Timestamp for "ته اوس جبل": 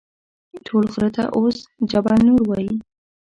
1.15-2.17